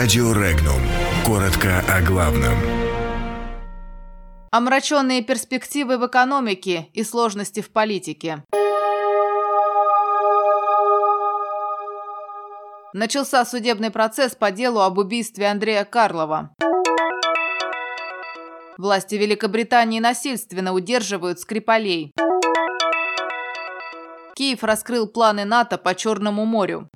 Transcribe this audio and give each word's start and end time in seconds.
Радио 0.00 0.32
Регнум. 0.32 0.80
Коротко 1.26 1.84
о 1.86 2.00
главном. 2.00 2.54
Омраченные 4.50 5.20
перспективы 5.20 5.98
в 5.98 6.06
экономике 6.06 6.88
и 6.94 7.04
сложности 7.04 7.60
в 7.60 7.70
политике. 7.70 8.42
Начался 12.94 13.44
судебный 13.44 13.90
процесс 13.90 14.34
по 14.34 14.50
делу 14.50 14.80
об 14.80 14.96
убийстве 14.96 15.48
Андрея 15.48 15.84
Карлова. 15.84 16.54
Власти 18.78 19.16
Великобритании 19.16 20.00
насильственно 20.00 20.72
удерживают 20.72 21.40
Скрипалей. 21.40 22.14
Киев 24.34 24.62
раскрыл 24.62 25.06
планы 25.06 25.44
НАТО 25.44 25.76
по 25.76 25.94
Черному 25.94 26.46
морю. 26.46 26.88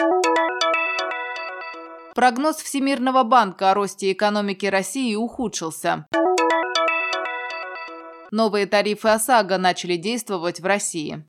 Прогноз 2.15 2.59
Всемирного 2.59 3.25
банка 3.25 3.73
о 3.73 3.75
росте 3.75 4.13
экономики 4.13 4.67
России 4.67 5.17
ухудшился. 5.17 6.07
Новые 8.31 8.67
тарифы 8.67 9.09
ОСАГО 9.09 9.59
начали 9.59 9.97
действовать 9.97 10.61
в 10.61 10.65
России. 10.65 11.25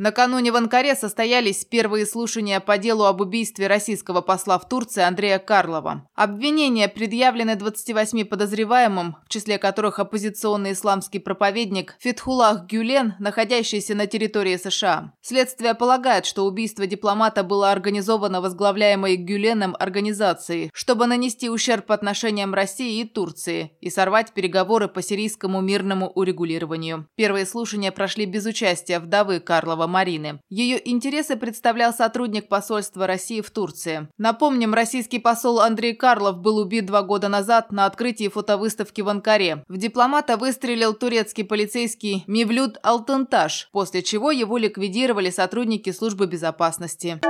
Накануне 0.00 0.52
в 0.52 0.56
Анкаре 0.56 0.94
состоялись 0.94 1.64
первые 1.64 2.06
слушания 2.06 2.60
по 2.60 2.78
делу 2.78 3.06
об 3.06 3.20
убийстве 3.20 3.66
российского 3.66 4.20
посла 4.20 4.56
в 4.60 4.68
Турции 4.68 5.02
Андрея 5.02 5.40
Карлова. 5.40 6.08
Обвинения 6.14 6.88
предъявлены 6.88 7.56
28 7.56 8.24
подозреваемым, 8.24 9.16
в 9.26 9.28
числе 9.28 9.58
которых 9.58 9.98
оппозиционный 9.98 10.72
исламский 10.72 11.18
проповедник 11.18 11.96
Фетхулах 11.98 12.66
Гюлен, 12.66 13.14
находящийся 13.18 13.96
на 13.96 14.06
территории 14.06 14.56
США. 14.56 15.14
Следствие 15.20 15.74
полагает, 15.74 16.26
что 16.26 16.46
убийство 16.46 16.86
дипломата 16.86 17.42
было 17.42 17.72
организовано 17.72 18.40
возглавляемой 18.40 19.16
Гюленом 19.16 19.74
организацией, 19.80 20.70
чтобы 20.72 21.06
нанести 21.08 21.50
ущерб 21.50 21.90
отношениям 21.90 22.54
России 22.54 23.00
и 23.00 23.04
Турции 23.04 23.72
и 23.80 23.90
сорвать 23.90 24.32
переговоры 24.32 24.86
по 24.86 25.02
сирийскому 25.02 25.60
мирному 25.60 26.08
урегулированию. 26.08 27.08
Первые 27.16 27.46
слушания 27.46 27.90
прошли 27.90 28.26
без 28.26 28.46
участия 28.46 29.00
вдовы 29.00 29.40
Карлова 29.40 29.87
Марины. 29.88 30.40
Ее 30.48 30.80
интересы 30.88 31.36
представлял 31.36 31.92
сотрудник 31.92 32.48
посольства 32.48 33.06
России 33.06 33.40
в 33.40 33.50
Турции. 33.50 34.08
Напомним, 34.18 34.74
российский 34.74 35.18
посол 35.18 35.60
Андрей 35.60 35.94
Карлов 35.94 36.38
был 36.38 36.58
убит 36.58 36.86
два 36.86 37.02
года 37.02 37.28
назад 37.28 37.72
на 37.72 37.86
открытии 37.86 38.28
фотовыставки 38.28 39.00
в 39.00 39.08
Анкаре. 39.08 39.64
В 39.68 39.76
дипломата 39.76 40.36
выстрелил 40.36 40.94
турецкий 40.94 41.44
полицейский 41.44 42.24
Мивлют 42.26 42.78
Алтенташ, 42.82 43.68
после 43.72 44.02
чего 44.02 44.30
его 44.30 44.58
ликвидировали 44.58 45.30
сотрудники 45.30 45.90
службы 45.90 46.26
безопасности. 46.26 47.20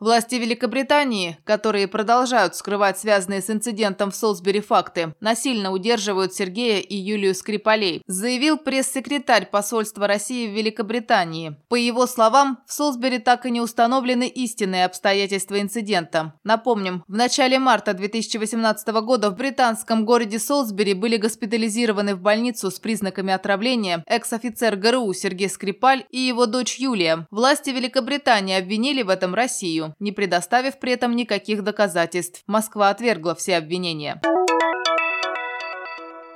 Власти 0.00 0.36
Великобритании, 0.36 1.36
которые 1.44 1.86
продолжают 1.86 2.56
скрывать 2.56 2.98
связанные 2.98 3.42
с 3.42 3.50
инцидентом 3.50 4.10
в 4.10 4.16
Солсбери 4.16 4.60
факты, 4.60 5.14
насильно 5.20 5.72
удерживают 5.72 6.32
Сергея 6.32 6.80
и 6.80 6.96
Юлию 6.96 7.34
Скрипалей, 7.34 8.02
заявил 8.06 8.56
пресс-секретарь 8.56 9.50
посольства 9.50 10.06
России 10.06 10.48
в 10.48 10.56
Великобритании. 10.56 11.54
По 11.68 11.74
его 11.74 12.06
словам, 12.06 12.60
в 12.66 12.72
Солсбери 12.72 13.18
так 13.18 13.44
и 13.44 13.50
не 13.50 13.60
установлены 13.60 14.26
истинные 14.26 14.86
обстоятельства 14.86 15.60
инцидента. 15.60 16.32
Напомним, 16.44 17.04
в 17.06 17.12
начале 17.12 17.58
марта 17.58 17.92
2018 17.92 18.88
года 19.02 19.28
в 19.28 19.36
британском 19.36 20.06
городе 20.06 20.38
Солсбери 20.38 20.94
были 20.94 21.18
госпитализированы 21.18 22.14
в 22.14 22.22
больницу 22.22 22.70
с 22.70 22.78
признаками 22.78 23.34
отравления 23.34 24.02
экс-офицер 24.06 24.76
ГРУ 24.76 25.12
Сергей 25.12 25.50
Скрипаль 25.50 26.06
и 26.08 26.18
его 26.18 26.46
дочь 26.46 26.78
Юлия. 26.78 27.26
Власти 27.30 27.68
Великобритании 27.68 28.56
обвинили 28.56 29.02
в 29.02 29.10
этом 29.10 29.34
Россию 29.34 29.89
не 29.98 30.12
предоставив 30.12 30.78
при 30.78 30.92
этом 30.92 31.16
никаких 31.16 31.62
доказательств. 31.62 32.42
Москва 32.46 32.90
отвергла 32.90 33.34
все 33.34 33.56
обвинения. 33.56 34.20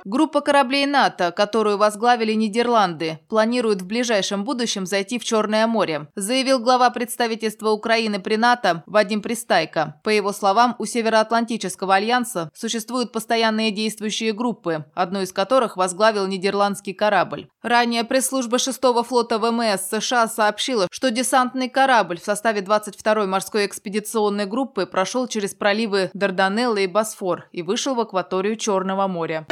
Группа 0.07 0.41
кораблей 0.41 0.85
НАТО, 0.85 1.31
которую 1.31 1.79
возглавили 1.79 2.33
Нидерланды, 2.33 3.17
планирует 3.27 3.81
в 3.81 3.87
ближайшем 3.87 4.43
будущем 4.43 4.85
зайти 4.85 5.17
в 5.17 5.23
Черное 5.23 5.65
море, 5.65 6.09
заявил 6.15 6.59
глава 6.59 6.91
представительства 6.91 7.71
Украины 7.71 8.19
при 8.19 8.35
НАТО 8.35 8.83
Вадим 8.85 9.23
Пристайко. 9.23 9.99
По 10.03 10.09
его 10.09 10.31
словам, 10.31 10.75
у 10.77 10.85
Североатлантического 10.85 11.95
альянса 11.95 12.51
существуют 12.53 13.13
постоянные 13.13 13.71
действующие 13.71 14.31
группы, 14.33 14.85
одну 14.93 15.21
из 15.21 15.33
которых 15.33 15.75
возглавил 15.75 16.27
нидерландский 16.27 16.93
корабль. 16.93 17.47
Ранее 17.63 18.03
пресс-служба 18.03 18.57
6-го 18.57 19.01
флота 19.01 19.39
ВМС 19.39 19.89
США 19.89 20.27
сообщила, 20.27 20.87
что 20.91 21.09
десантный 21.09 21.67
корабль 21.67 22.19
в 22.19 22.23
составе 22.23 22.61
22-й 22.61 23.25
морской 23.25 23.65
экспедиционной 23.65 24.45
группы 24.45 24.85
прошел 24.85 25.25
через 25.25 25.55
проливы 25.55 26.11
Дарданеллы 26.13 26.83
и 26.83 26.87
Босфор 26.87 27.47
и 27.51 27.63
вышел 27.63 27.95
в 27.95 27.99
акваторию 27.99 28.55
Черного 28.55 29.07
моря. 29.07 29.47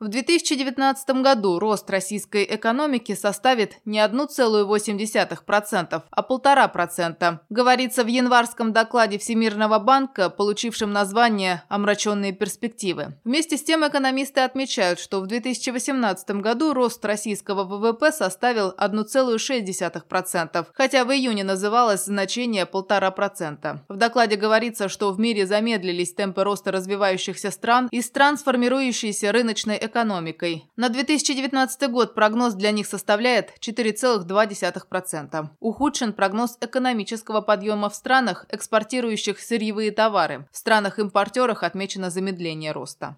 В 0.00 0.06
2019 0.06 1.10
году 1.22 1.58
рост 1.58 1.90
российской 1.90 2.44
экономики 2.44 3.16
составит 3.16 3.78
не 3.84 3.98
1,8%, 3.98 6.02
а 6.08 6.22
1,5%, 6.22 7.38
говорится 7.50 8.04
в 8.04 8.06
январском 8.06 8.72
докладе 8.72 9.18
Всемирного 9.18 9.80
банка, 9.80 10.30
получившем 10.30 10.92
название 10.92 11.64
«Омраченные 11.68 12.30
перспективы». 12.30 13.16
Вместе 13.24 13.56
с 13.56 13.64
тем 13.64 13.84
экономисты 13.84 14.42
отмечают, 14.42 15.00
что 15.00 15.20
в 15.20 15.26
2018 15.26 16.30
году 16.42 16.74
рост 16.74 17.04
российского 17.04 17.64
ВВП 17.64 18.12
составил 18.12 18.72
1,6%, 18.78 20.66
хотя 20.74 21.04
в 21.04 21.10
июне 21.10 21.42
называлось 21.42 22.04
значение 22.04 22.68
1,5%. 22.72 23.80
В 23.88 23.96
докладе 23.96 24.36
говорится, 24.36 24.88
что 24.88 25.10
в 25.10 25.18
мире 25.18 25.44
замедлились 25.44 26.14
темпы 26.14 26.44
роста 26.44 26.70
развивающихся 26.70 27.50
стран 27.50 27.88
и 27.90 28.00
стран, 28.00 28.38
сформирующейся 28.38 29.32
рыночной 29.32 29.74
экономикой 29.74 29.87
экономикой. 29.88 30.64
На 30.76 30.88
2019 30.88 31.90
год 31.90 32.14
прогноз 32.14 32.54
для 32.54 32.70
них 32.70 32.86
составляет 32.86 33.52
4,2%. 33.60 35.48
Ухудшен 35.58 36.12
прогноз 36.12 36.56
экономического 36.60 37.40
подъема 37.40 37.90
в 37.90 37.96
странах, 37.96 38.46
экспортирующих 38.50 39.40
сырьевые 39.40 39.90
товары. 39.90 40.46
В 40.52 40.56
странах-импортерах 40.56 41.64
отмечено 41.64 42.10
замедление 42.10 42.70
роста. 42.72 43.16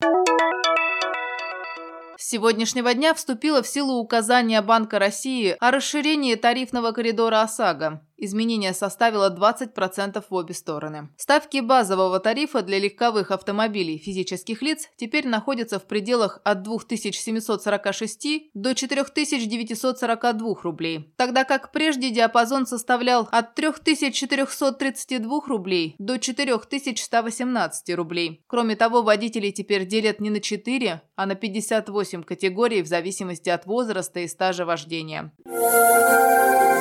С 2.20 2.28
сегодняшнего 2.28 2.92
дня 2.92 3.14
вступило 3.14 3.62
в 3.62 3.66
силу 3.66 3.94
указание 3.94 4.60
Банка 4.60 4.98
России 4.98 5.56
о 5.58 5.70
расширении 5.70 6.34
тарифного 6.34 6.92
коридора 6.92 7.40
ОСАГО. 7.40 8.02
Изменение 8.22 8.74
составило 8.74 9.34
20% 9.34 10.22
в 10.28 10.34
обе 10.34 10.52
стороны. 10.52 11.08
Ставки 11.16 11.60
базового 11.60 12.20
тарифа 12.20 12.60
для 12.60 12.78
легковых 12.78 13.30
автомобилей 13.30 13.96
физических 13.96 14.60
лиц 14.60 14.90
теперь 14.96 15.26
находятся 15.26 15.78
в 15.78 15.86
пределах 15.86 16.42
от 16.44 16.60
2746 16.62 18.50
до 18.52 18.74
4942 18.74 20.54
рублей, 20.62 21.14
тогда 21.16 21.44
как 21.44 21.72
прежде 21.72 22.10
диапазон 22.10 22.66
составлял 22.66 23.26
от 23.32 23.54
3432 23.54 25.40
рублей 25.46 25.96
до 25.98 26.18
4118 26.18 27.94
рублей. 27.94 28.44
Кроме 28.46 28.76
того, 28.76 29.00
водители 29.00 29.50
теперь 29.50 29.86
делят 29.86 30.20
не 30.20 30.28
на 30.28 30.40
4, 30.40 31.00
а 31.16 31.26
на 31.26 31.34
58 31.36 32.22
категорий 32.24 32.82
в 32.82 32.86
зависимости 32.86 33.48
от 33.48 33.64
возраста 33.64 34.20
и 34.20 34.28
стажа 34.28 34.66
вождения. 34.66 35.32